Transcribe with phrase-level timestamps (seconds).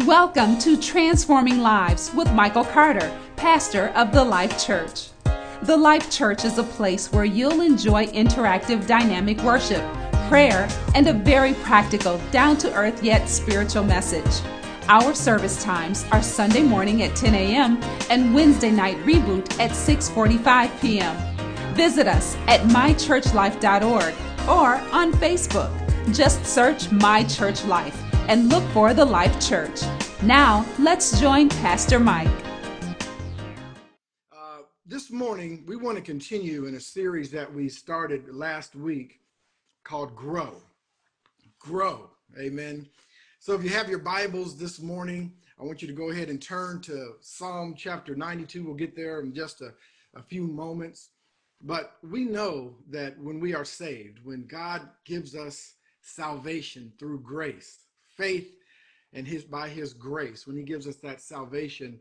[0.00, 5.10] Welcome to Transforming Lives with Michael Carter, pastor of the Life Church.
[5.62, 9.84] The Life Church is a place where you'll enjoy interactive, dynamic worship,
[10.28, 14.44] prayer, and a very practical, down to earth yet spiritual message.
[14.88, 17.80] Our service times are Sunday morning at 10 a.m.
[18.10, 21.16] and Wednesday night reboot at 6:45 p.m.
[21.76, 24.14] Visit us at mychurchlife.org
[24.48, 25.70] or on Facebook.
[26.12, 29.82] Just search My Church Life and look for the Life Church.
[30.22, 32.28] Now, let's join Pastor Mike.
[34.32, 39.20] Uh, this morning, we want to continue in a series that we started last week
[39.82, 40.54] called Grow.
[41.58, 42.08] Grow.
[42.38, 42.88] Amen.
[43.40, 46.40] So, if you have your Bibles this morning, I want you to go ahead and
[46.40, 48.64] turn to Psalm chapter 92.
[48.64, 49.74] We'll get there in just a,
[50.14, 51.10] a few moments.
[51.62, 57.83] But we know that when we are saved, when God gives us salvation through grace,
[58.16, 58.56] faith
[59.12, 61.98] and his by his grace when he gives us that salvation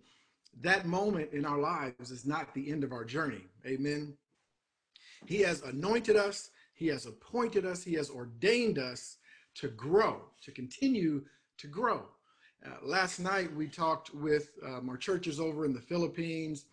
[0.62, 3.42] that moment in our lives is not the end of our journey.
[3.66, 4.14] Amen?
[5.26, 6.52] He has anointed us.
[6.76, 7.84] He has appointed us.
[7.84, 9.18] He has ordained us
[9.56, 11.24] to grow to continue
[11.58, 12.04] to grow.
[12.66, 16.66] Uh, last night we talked with um, our churches over in the philippines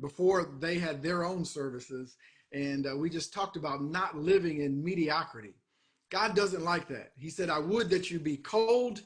[0.00, 2.16] before they had their own services
[2.52, 5.52] and uh, we just talked about not living in mediocrity
[6.12, 7.12] God doesn't like that.
[7.18, 9.00] He said, I would that you be cold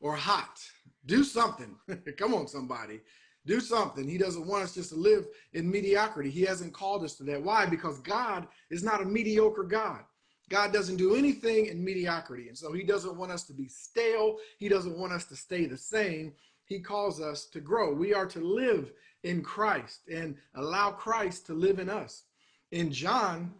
[0.00, 0.58] or hot.
[1.04, 1.76] Do something.
[2.16, 3.02] Come on, somebody.
[3.44, 4.08] Do something.
[4.08, 6.30] He doesn't want us just to live in mediocrity.
[6.30, 7.42] He hasn't called us to that.
[7.42, 7.66] Why?
[7.66, 10.00] Because God is not a mediocre God.
[10.48, 12.48] God doesn't do anything in mediocrity.
[12.48, 14.38] And so he doesn't want us to be stale.
[14.58, 16.32] He doesn't want us to stay the same.
[16.64, 17.92] He calls us to grow.
[17.92, 18.92] We are to live
[19.24, 22.22] in Christ and allow Christ to live in us.
[22.72, 23.52] In John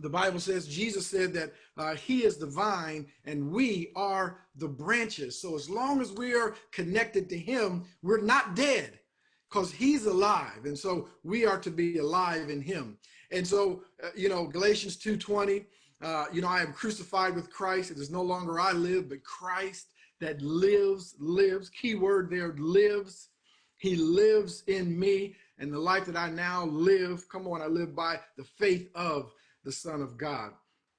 [0.00, 4.68] the Bible says, Jesus said that uh, he is the vine and we are the
[4.68, 5.40] branches.
[5.40, 8.98] So as long as we are connected to him, we're not dead
[9.50, 10.64] because he's alive.
[10.64, 12.98] And so we are to be alive in him.
[13.32, 15.64] And so, uh, you know, Galatians 2.20,
[16.02, 17.90] uh, you know, I am crucified with Christ.
[17.90, 19.86] It is no longer I live, but Christ
[20.20, 21.70] that lives, lives.
[21.70, 23.28] Key word there, lives.
[23.78, 25.36] He lives in me.
[25.58, 29.32] And the life that I now live, come on, I live by the faith of
[29.66, 30.52] the Son of God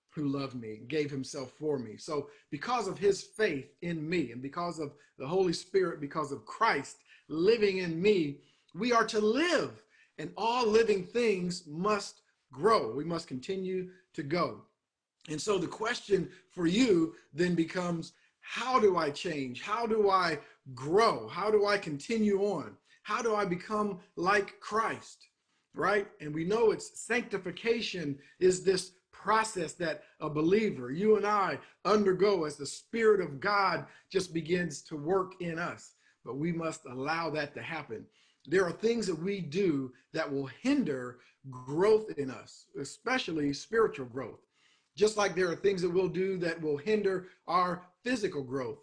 [0.09, 1.95] who loved me gave himself for me.
[1.95, 6.45] So, because of his faith in me and because of the Holy Spirit, because of
[6.45, 6.97] Christ
[7.29, 8.39] living in me,
[8.75, 9.81] we are to live,
[10.17, 12.93] and all living things must grow.
[12.93, 14.61] We must continue to go.
[15.29, 18.11] And so, the question for you then becomes
[18.41, 19.61] how do I change?
[19.61, 20.39] How do I
[20.75, 21.29] grow?
[21.29, 22.75] How do I continue on?
[23.03, 25.26] How do I become like Christ?
[25.77, 26.07] Right?
[26.19, 32.45] And we know it's sanctification is this process that a believer, you and I, undergo
[32.45, 35.93] as the Spirit of God just begins to work in us.
[36.23, 38.05] But we must allow that to happen.
[38.45, 44.39] There are things that we do that will hinder growth in us, especially spiritual growth.
[44.95, 48.79] Just like there are things that we'll do that will hinder our physical growth.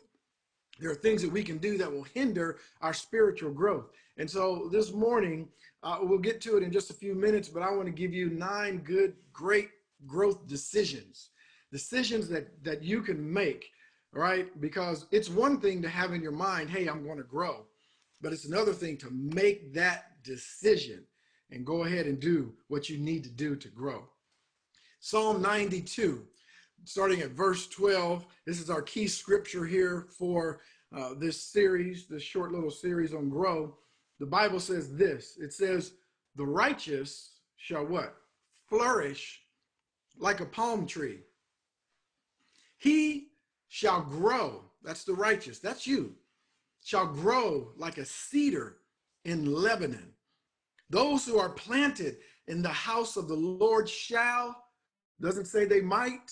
[0.81, 3.91] There are things that we can do that will hinder our spiritual growth.
[4.17, 5.49] And so this morning,
[5.83, 8.13] uh, we'll get to it in just a few minutes, but I want to give
[8.13, 9.71] you nine good, great
[10.07, 11.31] growth decisions,
[11.71, 13.71] decisions that, that you can make,
[14.13, 14.61] right?
[14.61, 17.67] Because it's one thing to have in your mind, hey, I'm going to grow,
[18.21, 21.05] but it's another thing to make that decision
[21.51, 24.09] and go ahead and do what you need to do to grow.
[25.01, 26.27] Psalm 92,
[26.85, 28.27] starting at verse 12.
[28.47, 30.61] This is our key scripture here for
[30.97, 33.77] uh, this series, this short little series on grow
[34.21, 35.93] the Bible says this it says,
[36.37, 38.15] the righteous shall what?
[38.69, 39.41] Flourish
[40.19, 41.21] like a palm tree.
[42.79, 43.29] He
[43.69, 44.65] shall grow.
[44.83, 45.59] That's the righteous.
[45.59, 46.15] That's you.
[46.83, 48.79] Shall grow like a cedar
[49.25, 50.13] in Lebanon.
[50.91, 54.55] Those who are planted in the house of the Lord shall,
[55.21, 56.31] doesn't say they might,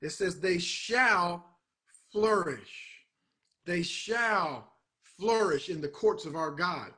[0.00, 1.44] it says they shall
[2.12, 3.02] flourish.
[3.64, 6.92] They shall flourish in the courts of our God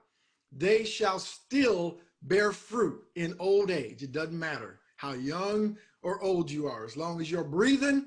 [0.53, 4.03] they shall still bear fruit in old age.
[4.03, 8.07] It doesn't matter how young or old you are, as long as you're breathing,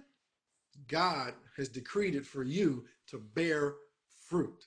[0.87, 3.75] God has decreed it for you to bear
[4.27, 4.65] fruit.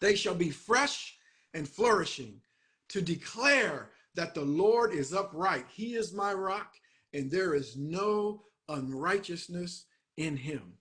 [0.00, 1.16] They shall be fresh
[1.54, 2.40] and flourishing
[2.88, 5.66] to declare that the Lord is upright.
[5.72, 6.74] He is my rock,
[7.12, 10.74] and there is no unrighteousness in him.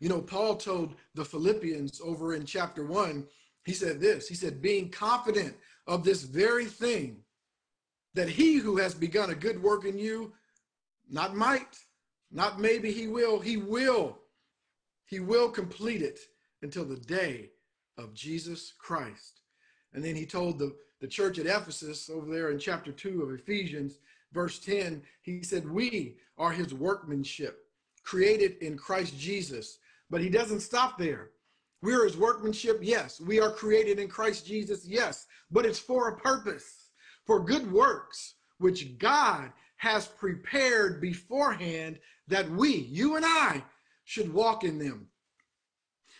[0.00, 3.26] You know, Paul told the Philippians over in chapter one,
[3.64, 5.54] he said this He said, being confident
[5.86, 7.18] of this very thing,
[8.14, 10.32] that he who has begun a good work in you,
[11.10, 11.78] not might,
[12.30, 14.18] not maybe he will, he will,
[15.06, 16.18] he will complete it
[16.62, 17.50] until the day
[17.98, 19.40] of Jesus Christ.
[19.92, 23.30] And then he told the, the church at Ephesus over there in chapter 2 of
[23.32, 23.98] Ephesians,
[24.34, 27.60] verse 10, he said, We are his workmanship,
[28.02, 29.78] created in Christ Jesus.
[30.10, 31.30] But he doesn't stop there.
[31.80, 33.20] We're his workmanship, yes.
[33.20, 35.26] We are created in Christ Jesus, yes.
[35.50, 36.90] But it's for a purpose,
[37.24, 41.98] for good works, which God has prepared beforehand
[42.28, 43.62] that we, you and I,
[44.04, 45.08] should walk in them.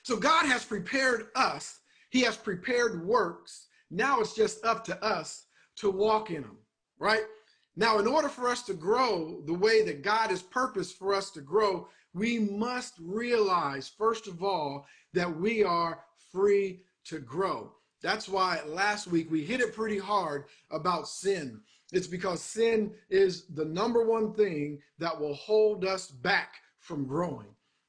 [0.02, 1.80] So God has prepared us.
[2.10, 3.68] He has prepared works.
[3.90, 5.46] Now it's just up to us
[5.76, 6.58] to walk in them,
[6.98, 7.24] right?
[7.76, 11.30] Now, in order for us to grow the way that God has purposed for us
[11.32, 17.72] to grow, we must realize, first of all, that we are free to grow.
[18.02, 21.60] That's why last week we hit it pretty hard about sin.
[21.92, 27.46] It's because sin is the number one thing that will hold us back from growing.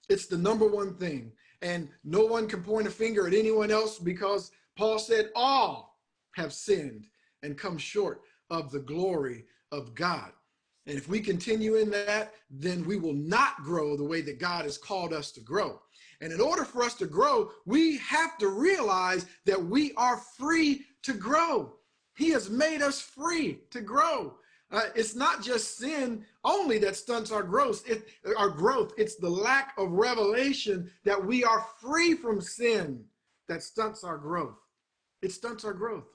[0.09, 1.31] It's the number one thing.
[1.61, 5.97] And no one can point a finger at anyone else because Paul said, All
[6.35, 7.07] have sinned
[7.43, 10.31] and come short of the glory of God.
[10.87, 14.65] And if we continue in that, then we will not grow the way that God
[14.65, 15.81] has called us to grow.
[16.21, 20.85] And in order for us to grow, we have to realize that we are free
[21.03, 21.73] to grow.
[22.15, 24.35] He has made us free to grow.
[24.71, 27.87] Uh, it's not just sin only that stunts our growth.
[27.89, 28.07] It,
[28.37, 28.93] our growth.
[28.97, 33.03] It's the lack of revelation that we are free from sin
[33.47, 34.57] that stunts our growth.
[35.21, 36.07] It stunts our growth.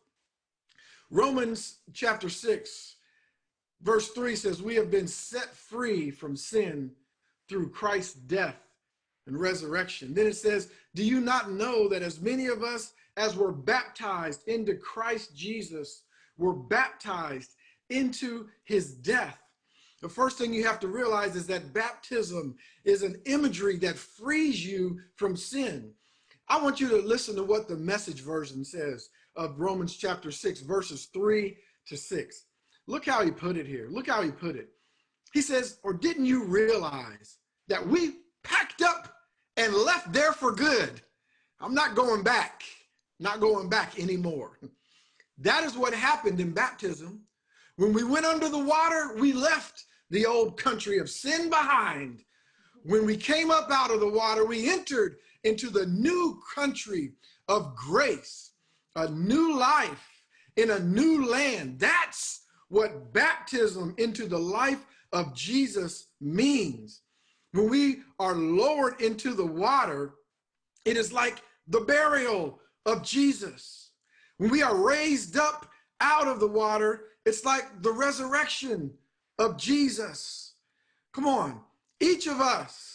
[1.11, 2.97] Romans chapter six,
[3.81, 6.95] verse three says, "We have been set free from sin
[7.49, 8.61] through Christ's death
[9.27, 13.37] and resurrection." Then it says, "Do you not know that as many of us as
[13.37, 16.05] were baptized into Christ Jesus
[16.39, 17.51] were baptized
[17.91, 19.39] into his death.
[20.01, 24.65] The first thing you have to realize is that baptism is an imagery that frees
[24.65, 25.93] you from sin.
[26.49, 30.61] I want you to listen to what the message version says of Romans chapter 6,
[30.61, 32.45] verses 3 to 6.
[32.91, 33.87] Look how he put it here.
[33.89, 34.71] Look how he put it.
[35.33, 37.37] He says, Or didn't you realize
[37.69, 39.15] that we packed up
[39.57, 41.01] and left there for good?
[41.61, 42.65] I'm not going back,
[43.21, 44.59] not going back anymore.
[45.39, 47.21] That is what happened in baptism.
[47.77, 52.25] When we went under the water, we left the old country of sin behind.
[52.83, 57.13] When we came up out of the water, we entered into the new country
[57.47, 58.51] of grace,
[58.97, 60.25] a new life
[60.57, 61.79] in a new land.
[61.79, 62.41] That's
[62.71, 67.03] what baptism into the life of Jesus means.
[67.53, 70.15] When we are lowered into the water,
[70.87, 73.91] it is like the burial of Jesus.
[74.39, 75.69] When we are raised up
[76.01, 78.93] out of the water, it's like the resurrection
[79.39, 80.55] of Jesus.
[81.13, 81.61] Come on.
[82.01, 82.90] Each of us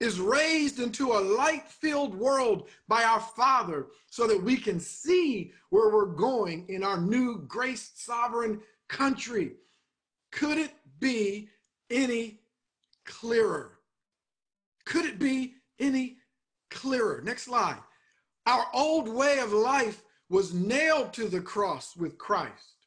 [0.00, 5.52] is raised into a light filled world by our Father so that we can see
[5.70, 9.52] where we're going in our new grace sovereign country.
[10.30, 11.48] Could it be
[11.90, 12.40] any
[13.04, 13.78] clearer?
[14.84, 16.18] Could it be any
[16.70, 17.20] clearer?
[17.24, 17.78] Next slide.
[18.46, 22.78] Our old way of life was nailed to the cross with Christ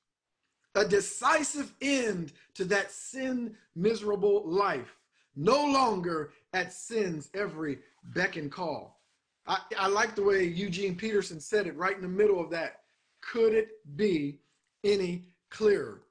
[0.76, 4.98] a decisive end to that sin miserable life,
[5.36, 7.80] no longer at sin's every
[8.14, 9.00] beck and call.
[9.48, 12.82] I, I like the way Eugene Peterson said it right in the middle of that.
[13.22, 14.40] Could it be
[14.84, 16.02] any clearer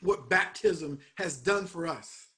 [0.00, 2.28] what baptism has done for us?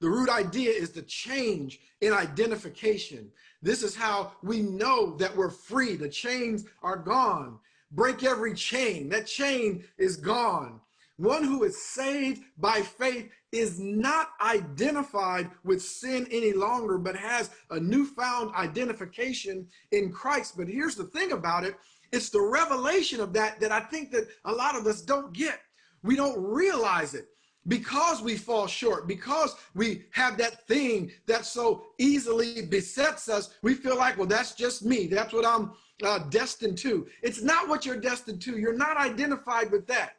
[0.00, 3.30] The root idea is the change in identification.
[3.62, 5.96] This is how we know that we're free.
[5.96, 7.58] The chains are gone.
[7.92, 9.08] Break every chain.
[9.08, 10.80] That chain is gone.
[11.16, 17.50] One who is saved by faith is not identified with sin any longer, but has
[17.70, 20.56] a newfound identification in Christ.
[20.58, 21.76] But here's the thing about it
[22.12, 25.60] it's the revelation of that that I think that a lot of us don't get.
[26.02, 27.28] We don't realize it
[27.66, 33.74] because we fall short, because we have that thing that so easily besets us, we
[33.74, 35.06] feel like, well, that's just me.
[35.06, 35.72] That's what I'm
[36.04, 37.08] uh, destined to.
[37.22, 38.58] It's not what you're destined to.
[38.58, 40.16] You're not identified with that.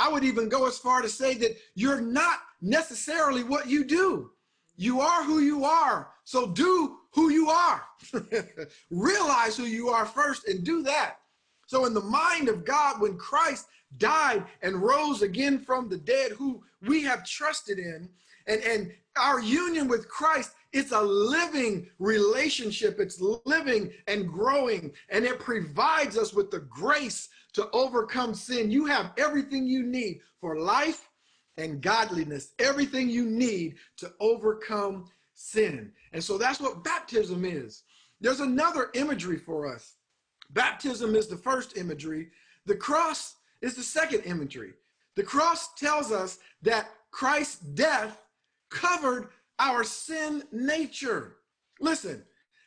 [0.00, 4.30] I would even go as far to say that you're not necessarily what you do.
[4.76, 6.08] You are who you are.
[6.24, 7.82] So do who you are.
[8.90, 11.16] Realize who you are first and do that.
[11.66, 13.66] So, in the mind of God, when Christ
[13.98, 18.08] died and rose again from the dead, who we have trusted in,
[18.46, 22.98] and, and our union with Christ, it's a living relationship.
[22.98, 28.70] It's living and growing, and it provides us with the grace to overcome sin.
[28.70, 31.08] You have everything you need for life
[31.56, 35.92] and godliness, everything you need to overcome sin.
[36.12, 37.82] And so that's what baptism is.
[38.20, 39.94] There's another imagery for us
[40.52, 42.28] Baptism is the first imagery.
[42.66, 44.72] The cross is the second imagery.
[45.16, 48.18] The cross tells us that Christ's death
[48.70, 49.28] covered
[49.58, 51.36] our sin nature.
[51.80, 52.22] Listen,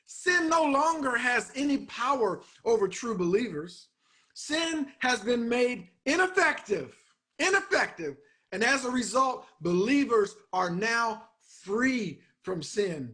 [0.05, 3.87] sin no longer has any power over true believers.
[4.33, 6.95] Sin has been made ineffective,
[7.39, 8.17] ineffective.
[8.51, 11.23] And as a result, believers are now
[11.61, 13.13] free from sin.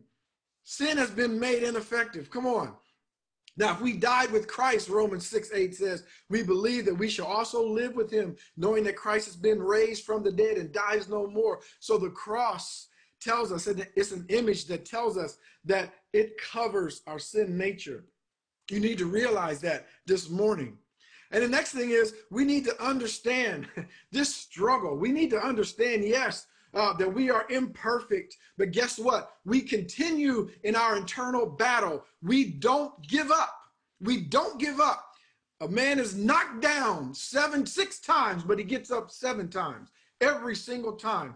[0.63, 2.29] Sin has been made ineffective.
[2.29, 2.75] Come on.
[3.57, 7.25] Now, if we died with Christ, Romans 6 8 says, we believe that we shall
[7.25, 11.09] also live with him, knowing that Christ has been raised from the dead and dies
[11.09, 11.59] no more.
[11.79, 12.87] So the cross
[13.19, 18.05] tells us, and it's an image that tells us that it covers our sin nature.
[18.71, 20.77] You need to realize that this morning.
[21.31, 23.67] And the next thing is, we need to understand
[24.11, 24.97] this struggle.
[24.97, 29.31] We need to understand, yes, uh, that we are imperfect, but guess what?
[29.45, 32.05] We continue in our internal battle.
[32.21, 33.55] We don't give up.
[34.01, 35.05] We don't give up.
[35.61, 39.89] A man is knocked down seven, six times, but he gets up seven times
[40.21, 41.35] every single time.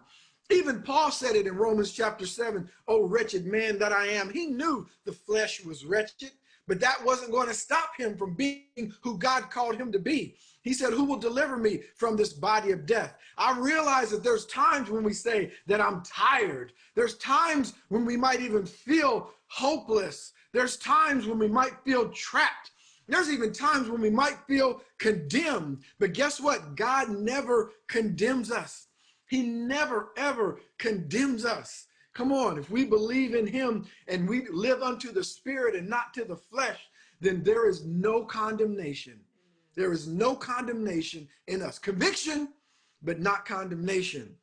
[0.49, 4.29] Even Paul said it in Romans chapter 7 Oh, wretched man that I am.
[4.29, 6.31] He knew the flesh was wretched,
[6.67, 10.35] but that wasn't going to stop him from being who God called him to be.
[10.61, 13.15] He said, Who will deliver me from this body of death?
[13.37, 16.73] I realize that there's times when we say that I'm tired.
[16.95, 20.31] There's times when we might even feel hopeless.
[20.53, 22.71] There's times when we might feel trapped.
[23.07, 25.79] There's even times when we might feel condemned.
[25.99, 26.75] But guess what?
[26.75, 28.87] God never condemns us.
[29.27, 31.87] He never, ever condemns us.
[32.13, 36.13] Come on, if we believe in him and we live unto the spirit and not
[36.13, 36.79] to the flesh,
[37.19, 39.19] then there is no condemnation.
[39.75, 41.79] There is no condemnation in us.
[41.79, 42.49] Conviction,
[43.01, 44.35] but not condemnation.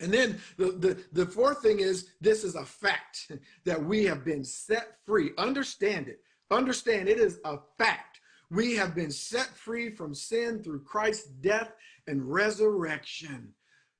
[0.00, 3.32] And then the, the, the fourth thing is this is a fact
[3.64, 5.30] that we have been set free.
[5.38, 6.20] Understand it.
[6.50, 8.20] Understand it is a fact.
[8.50, 11.72] We have been set free from sin through Christ's death
[12.06, 13.54] and resurrection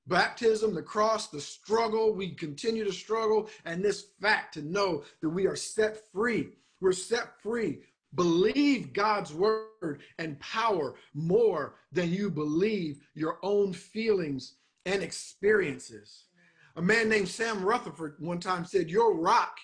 [0.06, 2.14] baptism, the cross, the struggle.
[2.14, 6.50] We continue to struggle, and this fact to know that we are set free.
[6.80, 7.80] We're set free.
[8.14, 14.54] Believe God's word and power more than you believe your own feelings
[14.86, 16.25] and experiences.
[16.76, 19.56] A man named Sam Rutherford one time said, Your rock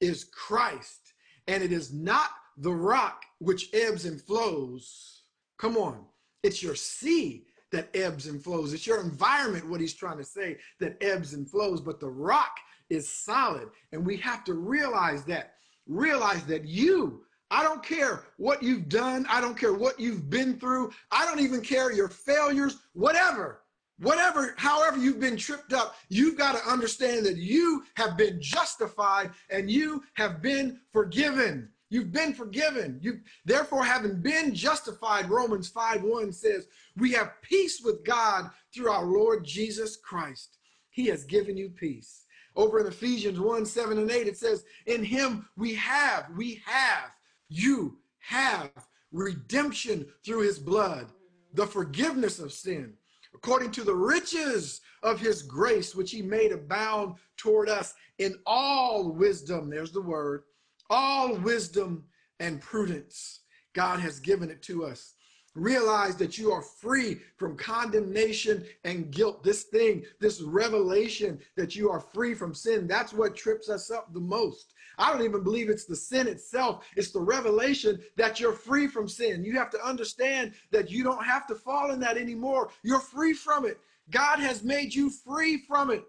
[0.00, 1.14] is Christ,
[1.46, 5.22] and it is not the rock which ebbs and flows.
[5.58, 6.04] Come on,
[6.42, 8.72] it's your sea that ebbs and flows.
[8.72, 12.56] It's your environment, what he's trying to say, that ebbs and flows, but the rock
[12.88, 13.68] is solid.
[13.92, 15.54] And we have to realize that.
[15.86, 20.58] Realize that you, I don't care what you've done, I don't care what you've been
[20.58, 23.60] through, I don't even care your failures, whatever.
[23.98, 29.30] Whatever, however you've been tripped up, you've got to understand that you have been justified
[29.50, 31.68] and you have been forgiven.
[31.90, 32.98] You've been forgiven.
[33.02, 38.90] You therefore having been justified, Romans 5 1 says, we have peace with God through
[38.90, 40.58] our Lord Jesus Christ.
[40.90, 42.24] He has given you peace.
[42.56, 47.10] Over in Ephesians 1 7 and 8, it says, In him we have, we have,
[47.48, 48.70] you have
[49.12, 51.10] redemption through his blood,
[51.54, 52.94] the forgiveness of sin,
[53.34, 59.10] according to the riches of his grace, which he made abound toward us in all
[59.10, 59.68] wisdom.
[59.68, 60.44] There's the word
[60.90, 62.04] all wisdom
[62.40, 63.40] and prudence.
[63.74, 65.14] God has given it to us.
[65.54, 69.44] Realize that you are free from condemnation and guilt.
[69.44, 74.12] This thing, this revelation that you are free from sin, that's what trips us up
[74.12, 74.74] the most.
[74.98, 76.84] I don't even believe it's the sin itself.
[76.96, 79.44] It's the revelation that you're free from sin.
[79.44, 82.70] You have to understand that you don't have to fall in that anymore.
[82.82, 83.78] You're free from it.
[84.10, 86.04] God has made you free from it.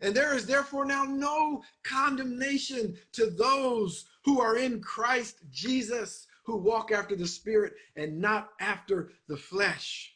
[0.00, 6.56] And there is therefore now no condemnation to those who are in Christ Jesus, who
[6.56, 10.14] walk after the Spirit and not after the flesh.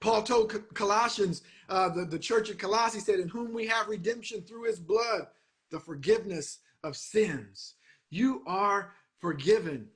[0.00, 4.42] Paul told Colossians, uh, the, the church at Colossae said, In whom we have redemption
[4.42, 5.26] through his blood,
[5.70, 7.74] the forgiveness of sins.
[8.10, 9.88] You are forgiven.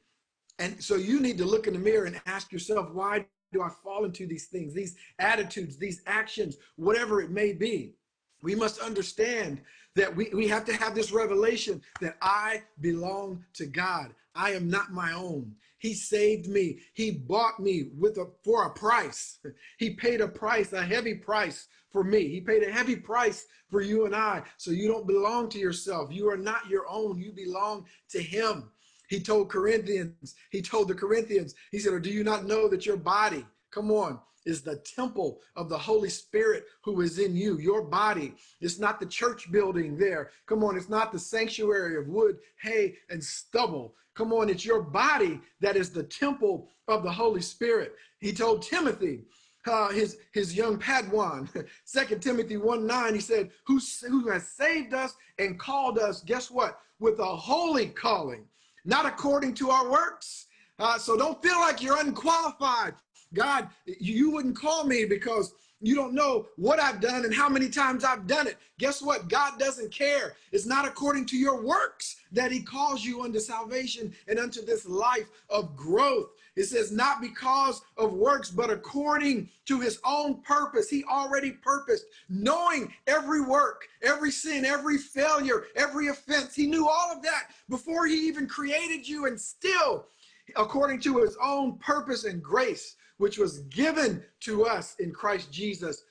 [0.59, 3.69] And so you need to look in the mirror and ask yourself, why do I
[3.83, 7.95] fall into these things, these attitudes, these actions, whatever it may be?
[8.42, 9.61] We must understand
[9.94, 14.14] that we, we have to have this revelation that I belong to God.
[14.34, 15.54] I am not my own.
[15.78, 16.78] He saved me.
[16.94, 19.38] He bought me with a for a price.
[19.78, 22.28] He paid a price, a heavy price for me.
[22.28, 24.42] He paid a heavy price for you and I.
[24.58, 26.12] So you don't belong to yourself.
[26.12, 27.20] You are not your own.
[27.20, 28.70] You belong to him.
[29.08, 32.87] He told Corinthians, he told the Corinthians, he said, or do you not know that
[32.87, 37.58] your body come on, is the temple of the Holy Spirit who is in you,
[37.58, 38.34] your body.
[38.61, 40.30] It's not the church building there.
[40.46, 43.94] Come on, it's not the sanctuary of wood, hay, and stubble.
[44.14, 47.94] Come on, it's your body that is the temple of the Holy Spirit.
[48.20, 49.25] He told Timothy,
[49.66, 51.49] uh, his his young Padawan,
[51.84, 56.50] Second Timothy 1 9, he said, who, who has saved us and called us, guess
[56.50, 56.80] what?
[56.99, 58.44] With a holy calling,
[58.84, 60.46] not according to our works.
[60.78, 62.94] Uh, so don't feel like you're unqualified.
[63.35, 67.69] God, you wouldn't call me because you don't know what I've done and how many
[67.69, 68.57] times I've done it.
[68.79, 69.29] Guess what?
[69.29, 70.37] God doesn't care.
[70.53, 74.87] It's not according to your works that he calls you unto salvation and unto this
[74.87, 76.31] life of growth.
[76.55, 80.89] It says, not because of works, but according to his own purpose.
[80.89, 86.55] He already purposed, knowing every work, every sin, every failure, every offense.
[86.55, 90.07] He knew all of that before he even created you, and still,
[90.55, 96.02] according to his own purpose and grace, which was given to us in Christ Jesus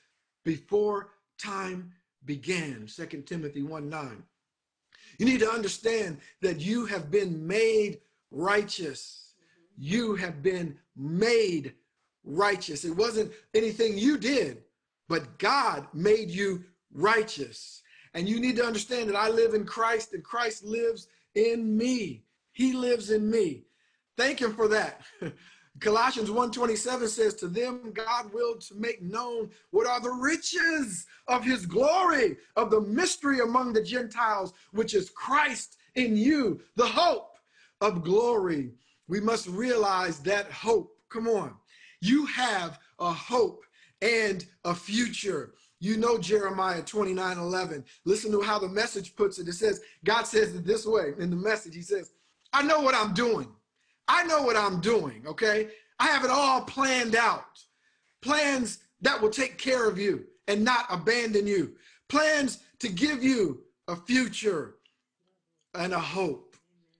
[0.44, 1.92] before time
[2.26, 2.88] began.
[2.88, 4.24] 2 Timothy 1 9.
[5.18, 8.00] You need to understand that you have been made
[8.32, 9.34] righteous.
[9.78, 11.74] You have been made
[12.24, 12.86] righteous.
[12.86, 14.64] It wasn't anything you did,
[15.10, 17.82] but God made you righteous.
[18.14, 22.24] And you need to understand that I live in Christ and Christ lives in me.
[22.52, 23.64] He lives in me.
[24.18, 25.02] Thank him for that.
[25.80, 31.44] Colossians 1:27 says, To them God willed to make known what are the riches of
[31.44, 37.38] his glory, of the mystery among the Gentiles, which is Christ in you, the hope
[37.80, 38.74] of glory.
[39.08, 40.98] We must realize that hope.
[41.10, 41.56] Come on.
[42.02, 43.66] You have a hope
[44.02, 45.54] and a future.
[45.80, 47.84] You know Jeremiah 29 11.
[48.06, 49.48] Listen to how the message puts it.
[49.48, 51.76] It says, God says it this way in the message.
[51.76, 52.12] He says,
[52.54, 53.48] I know what I'm doing.
[54.08, 55.70] I know what I'm doing, okay?
[56.00, 57.60] I have it all planned out.
[58.22, 61.76] Plans that will take care of you and not abandon you.
[62.10, 64.76] Plans to give you a future
[65.76, 66.56] and a hope,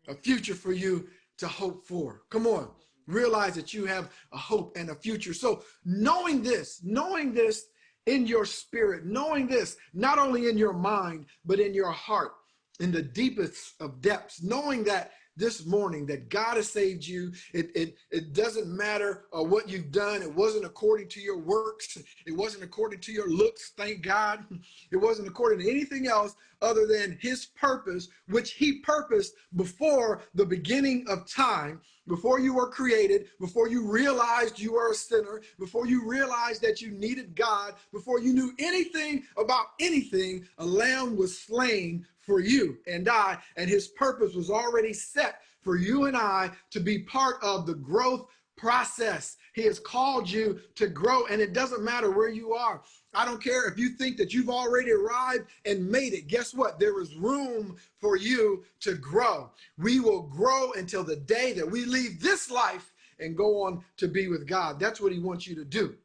[0.08, 2.22] a future for you to hope for.
[2.30, 2.70] Come on,
[3.08, 5.34] realize that you have a hope and a future.
[5.34, 7.66] So, knowing this, knowing this
[8.06, 12.34] in your spirit, knowing this not only in your mind, but in your heart,
[12.80, 17.32] in the deepest of depths, knowing that this morning that God has saved you.
[17.54, 20.22] It, it, it doesn't matter uh, what you've done.
[20.22, 21.98] It wasn't according to your works.
[22.26, 24.46] It wasn't according to your looks, thank God.
[24.92, 30.46] It wasn't according to anything else other than his purpose, which he purposed before the
[30.46, 35.88] beginning of time, before you were created, before you realized you were a sinner, before
[35.88, 41.38] you realized that you needed God, before you knew anything about anything, a lamb was
[41.38, 46.52] slain for you and I, and his purpose was already set for you and I
[46.72, 49.38] to be part of the growth process.
[49.54, 52.82] He has called you to grow, and it doesn't matter where you are.
[53.14, 56.28] I don't care if you think that you've already arrived and made it.
[56.28, 56.80] Guess what?
[56.80, 59.52] There is room for you to grow.
[59.78, 64.08] We will grow until the day that we leave this life and go on to
[64.08, 64.80] be with God.
[64.80, 65.96] That's what He wants you to do.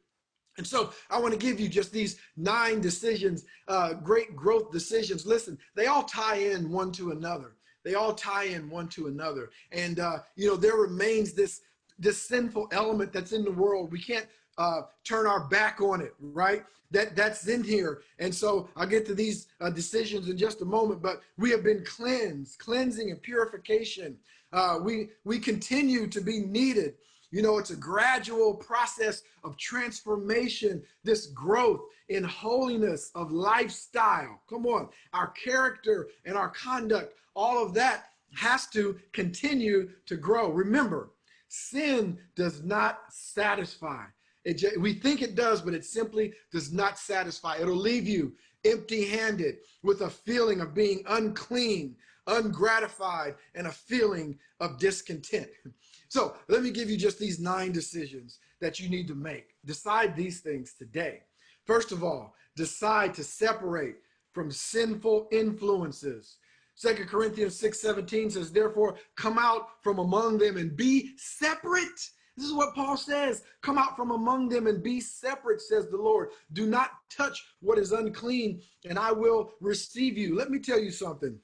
[0.57, 5.25] And so I want to give you just these nine decisions, uh, great growth decisions.
[5.25, 7.53] Listen, they all tie in one to another.
[7.83, 9.51] They all tie in one to another.
[9.71, 11.61] And, uh, you know, there remains this,
[11.99, 13.91] this sinful element that's in the world.
[13.91, 16.63] We can't uh, turn our back on it, right?
[16.89, 18.01] That that's in here.
[18.17, 21.63] And so I'll get to these uh, decisions in just a moment, but we have
[21.63, 24.17] been cleansed, cleansing and purification.
[24.51, 26.95] Uh, we, we continue to be needed.
[27.31, 34.41] You know, it's a gradual process of transformation, this growth in holiness of lifestyle.
[34.49, 40.49] Come on, our character and our conduct, all of that has to continue to grow.
[40.49, 41.11] Remember,
[41.49, 44.05] sin does not satisfy.
[44.45, 47.57] It, we think it does, but it simply does not satisfy.
[47.57, 48.33] It'll leave you
[48.65, 51.95] empty handed with a feeling of being unclean,
[52.27, 55.49] ungratified, and a feeling of discontent.
[56.09, 59.55] So let me give you just these nine decisions that you need to make.
[59.65, 61.21] Decide these things today.
[61.65, 63.97] First of all, decide to separate
[64.33, 66.37] from sinful influences.
[66.75, 72.11] Second Corinthians 6 17 says, Therefore, come out from among them and be separate.
[72.37, 73.41] This is what Paul says.
[73.63, 76.29] Come out from among them and be separate, says the Lord.
[76.53, 80.35] Do not touch what is unclean, and I will receive you.
[80.35, 81.39] Let me tell you something.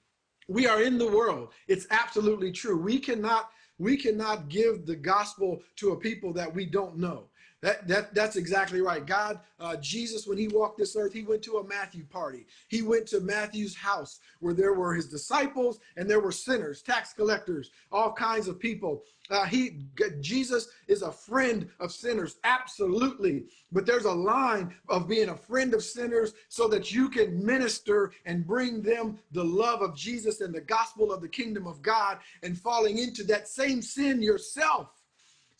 [0.47, 1.49] We are in the world.
[1.67, 2.77] It's absolutely true.
[2.77, 3.49] We cannot
[3.79, 7.29] we cannot give the gospel to a people that we don't know.
[7.63, 9.05] That, that, that's exactly right.
[9.05, 12.45] God, uh, Jesus, when he walked this earth, he went to a Matthew party.
[12.67, 17.13] He went to Matthew's house where there were his disciples and there were sinners, tax
[17.13, 19.03] collectors, all kinds of people.
[19.29, 19.85] Uh, he,
[20.19, 23.45] Jesus is a friend of sinners, absolutely.
[23.71, 28.11] But there's a line of being a friend of sinners so that you can minister
[28.25, 32.17] and bring them the love of Jesus and the gospel of the kingdom of God
[32.43, 34.89] and falling into that same sin yourself.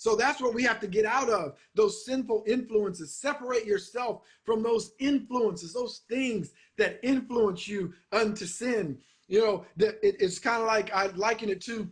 [0.03, 3.15] So that's what we have to get out of those sinful influences.
[3.15, 8.97] Separate yourself from those influences, those things that influence you unto sin.
[9.29, 11.89] You know, it's kind of like I liken it to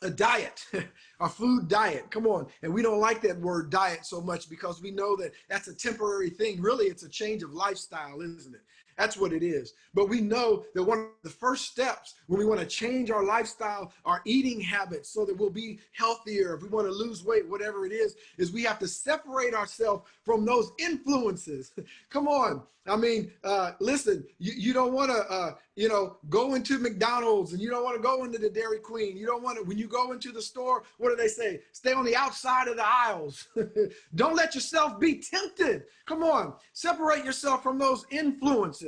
[0.00, 0.64] a diet,
[1.20, 2.10] a food diet.
[2.10, 2.46] Come on.
[2.62, 5.74] And we don't like that word diet so much because we know that that's a
[5.74, 6.58] temporary thing.
[6.58, 8.62] Really, it's a change of lifestyle, isn't it?
[8.96, 9.74] That's what it is.
[9.94, 13.24] But we know that one of the first steps when we want to change our
[13.24, 17.48] lifestyle, our eating habits, so that we'll be healthier, if we want to lose weight,
[17.48, 21.72] whatever it is, is we have to separate ourselves from those influences.
[22.10, 22.62] Come on.
[22.86, 27.52] I mean, uh, listen, you, you don't want to, uh, you know, go into McDonald's
[27.52, 29.16] and you don't want to go into the Dairy Queen.
[29.16, 31.60] You don't want to, when you go into the store, what do they say?
[31.70, 33.46] Stay on the outside of the aisles.
[34.16, 35.84] don't let yourself be tempted.
[36.06, 36.54] Come on.
[36.72, 38.81] Separate yourself from those influences.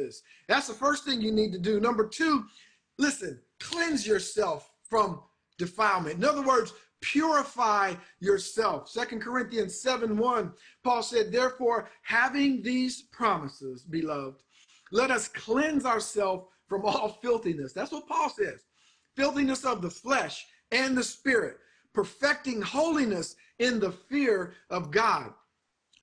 [0.49, 1.81] That's the first thing you need to do.
[1.81, 2.45] Number two,
[2.99, 5.21] listen, cleanse yourself from
[5.59, 6.17] defilement.
[6.17, 8.89] In other words, purify yourself.
[8.89, 10.53] Second Corinthians 7 1,
[10.83, 14.43] Paul said, Therefore, having these promises, beloved,
[14.91, 17.73] let us cleanse ourselves from all filthiness.
[17.73, 18.61] That's what Paul says
[19.17, 21.59] filthiness of the flesh and the spirit,
[21.93, 25.33] perfecting holiness in the fear of God.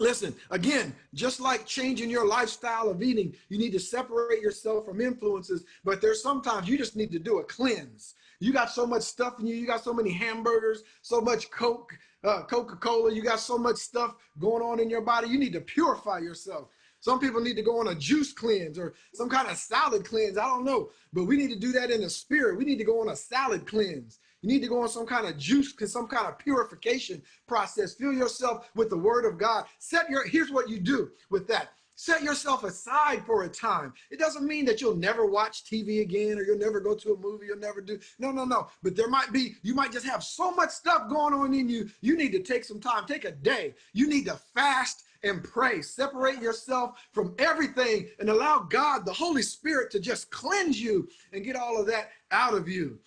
[0.01, 4.99] Listen, again, just like changing your lifestyle of eating, you need to separate yourself from
[4.99, 8.15] influences, but there's sometimes you just need to do a cleanse.
[8.39, 11.93] You got so much stuff in you, you got so many hamburgers, so much Coke,
[12.23, 15.27] uh, Coca-Cola, you got so much stuff going on in your body.
[15.27, 16.69] You need to purify yourself.
[16.99, 20.35] Some people need to go on a juice cleanse or some kind of salad cleanse.
[20.35, 20.89] I don't know.
[21.13, 22.57] But we need to do that in the spirit.
[22.57, 24.17] We need to go on a salad cleanse.
[24.41, 27.93] You need to go on some kind of juice, some kind of purification process.
[27.93, 29.65] Fill yourself with the word of God.
[29.79, 31.69] Set your, here's what you do with that.
[31.95, 33.93] Set yourself aside for a time.
[34.09, 37.17] It doesn't mean that you'll never watch TV again or you'll never go to a
[37.17, 37.99] movie, you'll never do.
[38.17, 38.69] No, no, no.
[38.81, 41.91] But there might be, you might just have so much stuff going on in you.
[42.01, 43.75] You need to take some time, take a day.
[43.93, 45.83] You need to fast and pray.
[45.83, 51.43] Separate yourself from everything and allow God, the Holy Spirit, to just cleanse you and
[51.43, 52.97] get all of that out of you.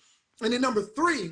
[0.41, 1.31] And then number three,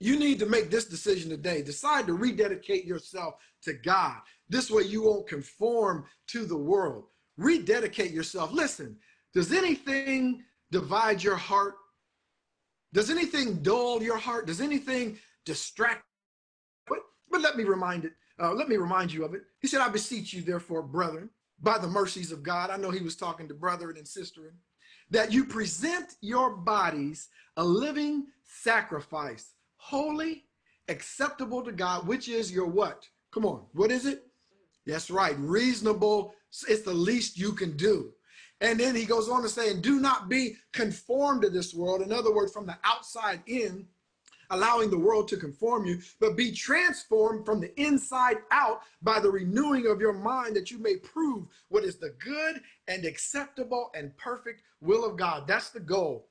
[0.00, 1.62] you need to make this decision today.
[1.62, 4.16] Decide to rededicate yourself to God.
[4.48, 7.04] This way you won't conform to the world.
[7.36, 8.52] Rededicate yourself.
[8.52, 8.96] Listen,
[9.34, 11.74] does anything divide your heart?
[12.92, 14.46] Does anything dull your heart?
[14.46, 16.04] Does anything distract?
[16.86, 16.98] But,
[17.30, 18.12] but let me remind it.
[18.38, 19.42] Uh, let me remind you of it.
[19.60, 22.70] He said, I beseech you, therefore, brethren, by the mercies of God.
[22.70, 24.56] I know he was talking to brethren and sisterin,
[25.10, 30.44] that you present your bodies a living sacrifice, holy,
[30.88, 33.04] acceptable to God, which is your what?
[33.32, 34.24] Come on, what is it?
[34.86, 36.34] That's right, reasonable.
[36.68, 38.12] It's the least you can do.
[38.60, 42.02] And then he goes on to say, and do not be conformed to this world.
[42.02, 43.86] In other words, from the outside in,
[44.50, 49.30] allowing the world to conform you, but be transformed from the inside out by the
[49.30, 54.16] renewing of your mind that you may prove what is the good and acceptable and
[54.16, 55.46] perfect will of God.
[55.46, 56.28] That's the goal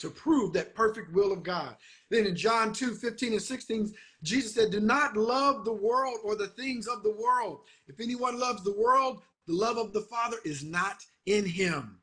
[0.00, 1.76] to prove that perfect will of God.
[2.08, 6.34] Then in John 2 15 and 16, Jesus said, Do not love the world or
[6.34, 7.60] the things of the world.
[7.86, 11.98] If anyone loves the world, the love of the Father is not in him.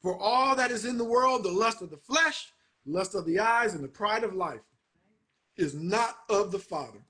[0.00, 2.52] For all that is in the world, the lust of the flesh,
[2.86, 4.60] lust of the eyes, and the pride of life
[5.60, 7.04] is not of the Father,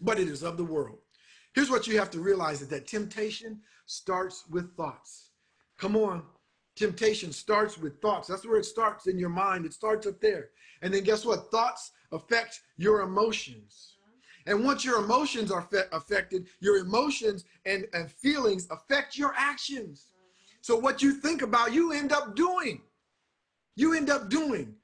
[0.00, 0.98] but it is of the world.
[1.54, 5.30] Here's what you have to realize is that temptation starts with thoughts.
[5.78, 6.22] Come on.
[6.76, 8.28] Temptation starts with thoughts.
[8.28, 9.66] That's where it starts in your mind.
[9.66, 10.50] It starts up there.
[10.82, 11.50] And then guess what?
[11.50, 13.96] Thoughts affect your emotions.
[14.46, 20.06] And once your emotions are affected, your emotions and, and feelings affect your actions.
[20.62, 22.80] So what you think about, you end up doing.
[23.76, 24.74] You end up doing.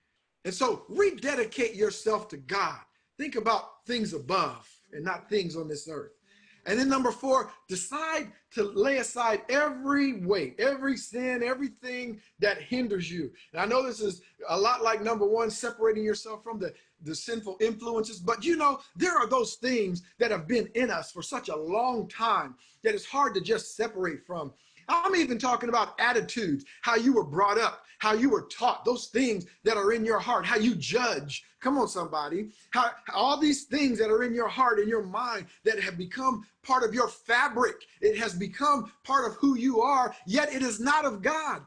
[0.45, 2.81] And so rededicate yourself to God.
[3.19, 6.13] Think about things above and not things on this earth.
[6.67, 13.11] And then number four, decide to lay aside every weight, every sin, everything that hinders
[13.11, 13.31] you.
[13.53, 17.15] And I know this is a lot like number one, separating yourself from the, the
[17.15, 21.23] sinful influences, but you know, there are those things that have been in us for
[21.23, 24.53] such a long time that it's hard to just separate from.
[24.89, 29.07] I'm even talking about attitudes, how you were brought up, how you were taught, those
[29.07, 31.45] things that are in your heart, how you judge.
[31.61, 32.51] Come on, somebody.
[32.71, 36.47] How all these things that are in your heart and your mind that have become
[36.63, 37.77] part of your fabric.
[38.01, 41.63] It has become part of who you are, yet it is not of God.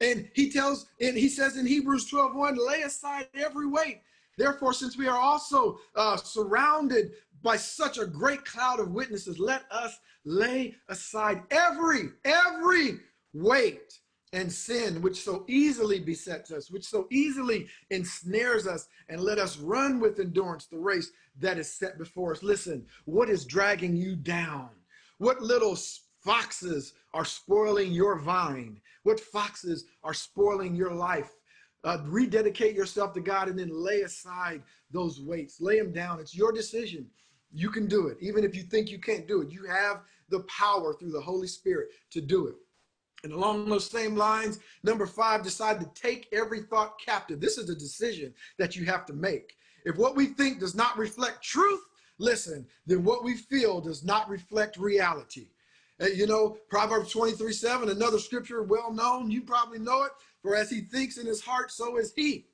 [0.00, 4.02] And he tells, and he says in Hebrews 12, 1, lay aside every weight.
[4.36, 9.64] Therefore, since we are also uh, surrounded by such a great cloud of witnesses, let
[9.70, 13.00] us lay aside every, every
[13.32, 13.98] weight
[14.32, 19.58] and sin which so easily besets us, which so easily ensnares us, and let us
[19.58, 22.42] run with endurance the race that is set before us.
[22.42, 24.70] Listen, what is dragging you down?
[25.18, 25.76] What little
[26.20, 28.80] foxes are spoiling your vine?
[29.04, 31.30] What foxes are spoiling your life?
[31.86, 35.60] Uh, rededicate yourself to God and then lay aside those weights.
[35.60, 36.18] Lay them down.
[36.18, 37.06] It's your decision.
[37.52, 38.18] You can do it.
[38.20, 41.46] Even if you think you can't do it, you have the power through the Holy
[41.46, 42.56] Spirit to do it.
[43.22, 47.40] And along those same lines, number five, decide to take every thought captive.
[47.40, 49.54] This is a decision that you have to make.
[49.84, 51.84] If what we think does not reflect truth,
[52.18, 55.50] listen, then what we feel does not reflect reality.
[56.00, 60.12] You know, Proverbs 23 7, another scripture well known, you probably know it.
[60.46, 62.46] For as he thinks in his heart, so is he.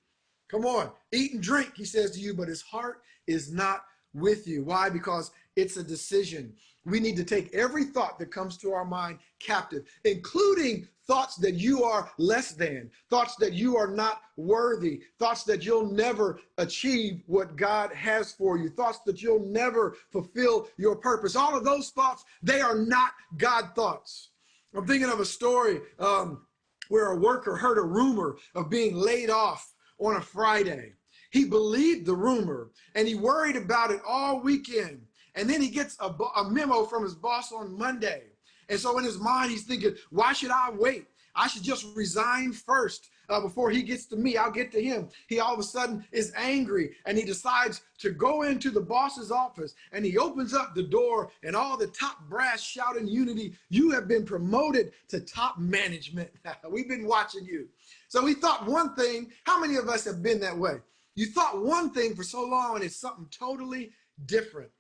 [0.49, 4.49] Come on, eat and drink, he says to you, but his heart is not with
[4.49, 4.65] you.
[4.65, 4.89] Why?
[4.89, 6.55] Because it's a decision.
[6.87, 11.57] We need to take every thought that comes to our mind captive, including thoughts that
[11.57, 17.23] you are less than, thoughts that you are not worthy, thoughts that you'll never achieve
[17.27, 21.37] what God has for you, thoughts that you'll never fulfill your purpose.
[21.37, 24.31] All of those thoughts, they are not God thoughts.
[24.75, 26.47] I'm thinking of a story um,
[26.93, 30.93] where a worker heard a rumor of being laid off on a Friday.
[31.31, 35.01] He believed the rumor and he worried about it all weekend.
[35.35, 38.25] And then he gets a, a memo from his boss on Monday.
[38.69, 41.07] And so in his mind, he's thinking, why should I wait?
[41.35, 44.37] I should just resign first uh, before he gets to me.
[44.37, 45.09] I'll get to him.
[45.29, 49.31] He all of a sudden is angry and he decides to go into the boss's
[49.31, 53.55] office and he opens up the door and all the top brass shout in unity,
[53.69, 56.31] you have been promoted to top management.
[56.71, 57.69] We've been watching you.
[58.09, 59.33] So he thought one thing.
[59.45, 60.77] How many of us have been that way?
[61.15, 63.93] You thought one thing for so long and it's something totally
[64.27, 64.71] different.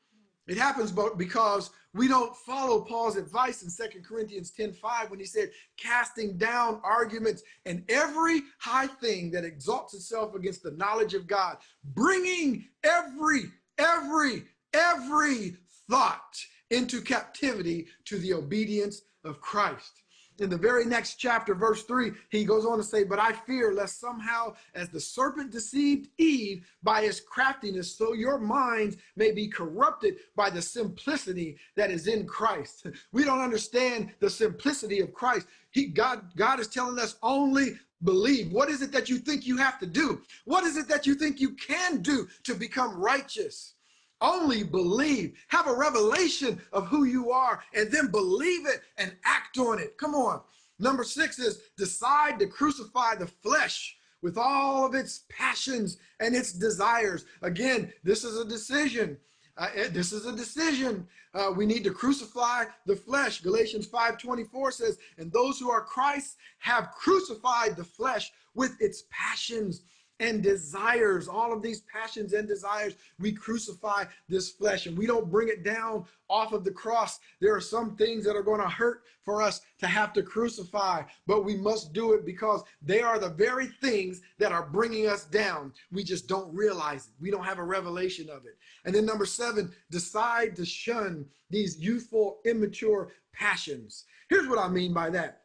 [0.52, 5.24] It happens because we don't follow Paul's advice in Second Corinthians 10 5 when he
[5.24, 11.26] said, casting down arguments and every high thing that exalts itself against the knowledge of
[11.26, 11.56] God,
[11.94, 13.44] bringing every,
[13.78, 15.56] every, every
[15.88, 16.36] thought
[16.70, 20.01] into captivity to the obedience of Christ
[20.42, 23.72] in the very next chapter, verse 3, he goes on to say, But I fear
[23.72, 29.48] lest somehow, as the serpent deceived Eve by his craftiness, so your minds may be
[29.48, 32.86] corrupted by the simplicity that is in Christ.
[33.12, 35.46] We don't understand the simplicity of Christ.
[35.70, 38.52] He, God, God is telling us only believe.
[38.52, 40.22] What is it that you think you have to do?
[40.44, 43.74] What is it that you think you can do to become righteous?
[44.22, 45.36] Only believe.
[45.48, 49.98] Have a revelation of who you are and then believe it and act on it.
[49.98, 50.40] Come on.
[50.78, 56.52] Number six is decide to crucify the flesh with all of its passions and its
[56.52, 57.24] desires.
[57.42, 59.18] Again, this is a decision.
[59.56, 61.06] Uh, this is a decision.
[61.34, 63.42] Uh, we need to crucify the flesh.
[63.42, 69.82] Galatians 5:24 says, "And those who are Christ have crucified the flesh with its passions
[70.20, 75.30] and desires, all of these passions and desires, we crucify this flesh and we don't
[75.30, 77.18] bring it down off of the cross.
[77.40, 81.02] There are some things that are going to hurt for us to have to crucify,
[81.26, 85.24] but we must do it because they are the very things that are bringing us
[85.24, 85.72] down.
[85.90, 87.12] We just don't realize it.
[87.20, 88.56] We don't have a revelation of it.
[88.84, 94.04] And then number seven, decide to shun these youthful, immature passions.
[94.28, 95.41] Here's what I mean by that.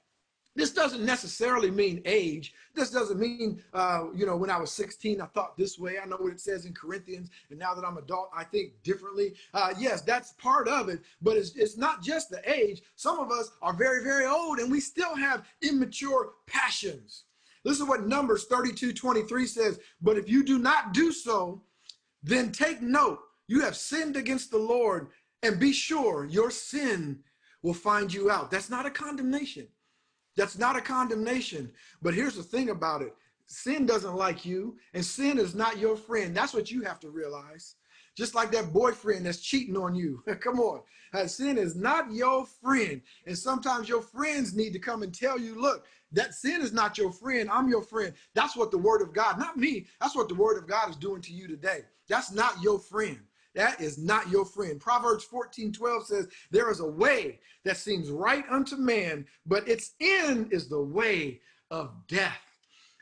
[0.57, 2.55] This doesn't necessarily mean age.
[2.73, 5.99] This doesn't mean, uh, you know, when I was 16, I thought this way.
[5.99, 9.35] I know what it says in Corinthians, and now that I'm adult, I think differently.
[9.53, 12.81] Uh, yes, that's part of it, but it's, it's not just the age.
[12.95, 17.25] Some of us are very, very old, and we still have immature passions.
[17.63, 19.79] This is what Numbers 32 23 says.
[20.01, 21.61] But if you do not do so,
[22.23, 25.09] then take note, you have sinned against the Lord,
[25.43, 27.19] and be sure your sin
[27.61, 28.49] will find you out.
[28.49, 29.67] That's not a condemnation.
[30.37, 31.71] That's not a condemnation.
[32.01, 33.13] But here's the thing about it
[33.47, 36.35] sin doesn't like you, and sin is not your friend.
[36.37, 37.75] That's what you have to realize.
[38.15, 40.23] Just like that boyfriend that's cheating on you.
[40.41, 40.81] come on.
[41.13, 43.01] Uh, sin is not your friend.
[43.25, 46.97] And sometimes your friends need to come and tell you, look, that sin is not
[46.97, 47.49] your friend.
[47.51, 48.13] I'm your friend.
[48.33, 50.95] That's what the word of God, not me, that's what the word of God is
[50.95, 51.81] doing to you today.
[52.09, 53.19] That's not your friend.
[53.57, 54.79] That is not your friend.
[54.79, 59.95] Proverbs 14 12 says, There is a way that seems right unto man, but its
[59.99, 61.41] end is the way
[61.71, 62.39] of death.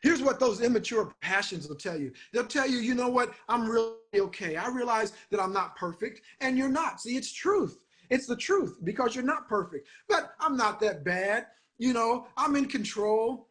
[0.01, 2.11] Here's what those immature passions will tell you.
[2.31, 3.33] They'll tell you, you know what?
[3.49, 4.55] I'm really okay.
[4.55, 7.01] I realize that I'm not perfect, and you're not.
[7.01, 7.83] See, it's truth.
[8.09, 9.87] It's the truth because you're not perfect.
[10.07, 11.47] But I'm not that bad.
[11.77, 13.49] You know, I'm in control.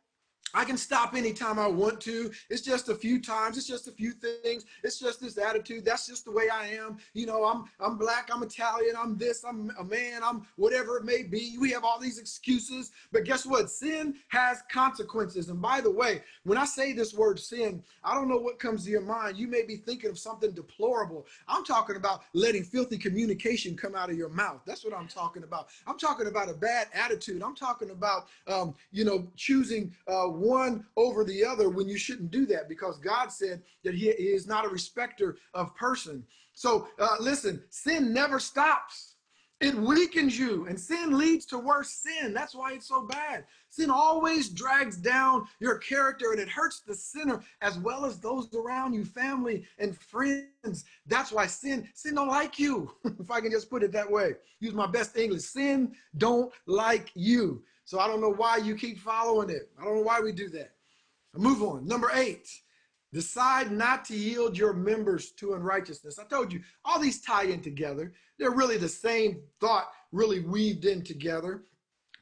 [0.54, 2.30] I can stop anytime I want to.
[2.48, 3.58] It's just a few times.
[3.58, 4.64] It's just a few things.
[4.84, 5.84] It's just this attitude.
[5.84, 6.98] That's just the way I am.
[7.12, 8.30] You know, I'm I'm black.
[8.32, 8.94] I'm Italian.
[8.96, 9.44] I'm this.
[9.44, 10.22] I'm a man.
[10.22, 11.56] I'm whatever it may be.
[11.58, 12.92] We have all these excuses.
[13.10, 13.68] But guess what?
[13.68, 15.48] Sin has consequences.
[15.48, 18.84] And by the way, when I say this word sin, I don't know what comes
[18.84, 19.36] to your mind.
[19.36, 21.26] You may be thinking of something deplorable.
[21.48, 24.60] I'm talking about letting filthy communication come out of your mouth.
[24.66, 25.68] That's what I'm talking about.
[25.86, 27.42] I'm talking about a bad attitude.
[27.42, 29.92] I'm talking about, um, you know, choosing.
[30.06, 34.08] Uh, one over the other when you shouldn't do that because God said that he,
[34.08, 36.24] is not a respecter of person.
[36.52, 39.14] So uh, listen, sin never stops.
[39.60, 42.34] It weakens you, and sin leads to worse sin.
[42.34, 43.44] That's why it's so bad.
[43.70, 48.52] Sin always drags down your character and it hurts the sinner as well as those
[48.54, 50.84] around you, family and friends.
[51.06, 52.92] That's why sin, sin don't like you.
[53.04, 54.34] if I can just put it that way.
[54.60, 55.42] Use my best English.
[55.42, 57.62] Sin don't like you.
[57.84, 59.70] So I don't know why you keep following it.
[59.78, 60.72] I don't know why we do that.
[61.36, 61.86] Move on.
[61.86, 62.48] Number eight,
[63.12, 66.18] decide not to yield your members to unrighteousness.
[66.18, 68.12] I told you all these tie in together.
[68.38, 71.64] They're really the same thought, really weaved in together.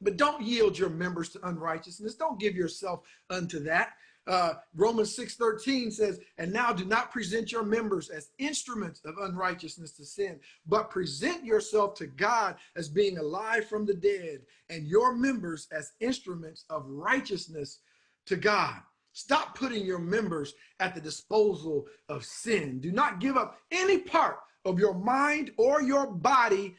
[0.01, 2.15] But don't yield your members to unrighteousness.
[2.15, 3.93] Don't give yourself unto that.
[4.25, 9.91] Uh, Romans 6:13 says, "And now do not present your members as instruments of unrighteousness
[9.93, 15.13] to sin, but present yourself to God as being alive from the dead, and your
[15.13, 17.79] members as instruments of righteousness
[18.25, 18.81] to God."
[19.11, 22.79] Stop putting your members at the disposal of sin.
[22.79, 26.75] Do not give up any part of your mind or your body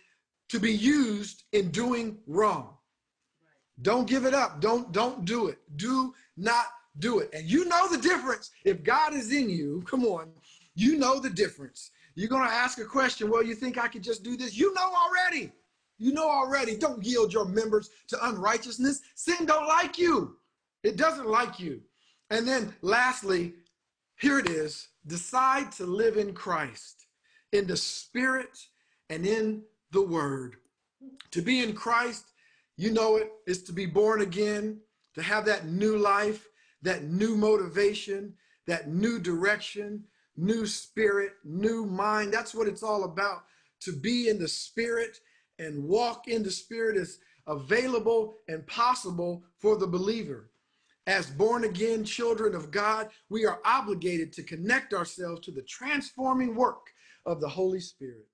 [0.49, 2.77] to be used in doing wrong.
[3.83, 4.61] Don't give it up.
[4.61, 5.59] Don't don't do it.
[5.77, 6.67] Do not
[6.99, 7.31] do it.
[7.33, 8.51] And you know the difference.
[8.65, 10.31] If God is in you, come on,
[10.75, 11.91] you know the difference.
[12.15, 13.31] You're going to ask a question.
[13.31, 14.57] Well, you think I could just do this?
[14.57, 15.53] You know already.
[15.99, 16.77] You know already.
[16.77, 19.01] Don't yield your members to unrighteousness.
[19.15, 20.37] Sin don't like you.
[20.83, 21.81] It doesn't like you.
[22.31, 23.55] And then lastly,
[24.21, 24.89] here it is.
[25.07, 27.07] Decide to live in Christ,
[27.53, 28.59] in the spirit
[29.11, 30.57] and in the word.
[31.33, 32.25] To be in Christ,
[32.77, 34.79] you know it, is to be born again,
[35.15, 36.49] to have that new life,
[36.85, 38.35] that new motivation,
[38.67, 40.05] that new direction,
[40.37, 42.33] new spirit, new mind.
[42.33, 43.45] That's what it's all about.
[43.81, 45.19] To be in the spirit
[45.59, 50.51] and walk in the spirit is available and possible for the believer.
[51.07, 56.55] As born again children of God, we are obligated to connect ourselves to the transforming
[56.55, 56.87] work
[57.27, 58.27] of the Holy Spirit.